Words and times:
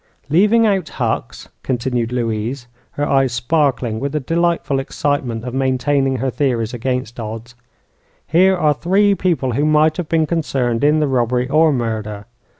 "Leaving 0.31 0.65
out 0.65 0.89
Hucks," 0.89 1.47
continued 1.61 2.11
Louise, 2.11 2.65
her 2.93 3.07
eyes 3.07 3.33
sparkling 3.33 3.99
with 3.99 4.13
the 4.13 4.19
delightful 4.19 4.79
excitement 4.79 5.43
of 5.45 5.53
maintaining 5.53 6.15
her 6.15 6.31
theories 6.31 6.73
against 6.73 7.19
odds, 7.19 7.53
"here 8.25 8.57
are 8.57 8.73
three 8.73 9.13
people 9.13 9.51
who 9.51 9.63
might 9.63 9.97
have 9.97 10.09
been 10.09 10.25
concerned 10.25 10.83
in 10.83 11.01
the 11.01 11.07
robbery 11.07 11.47
or 11.47 11.71
murder. 11.71 12.25